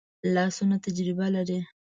[0.33, 1.59] لاسونه تجربه لري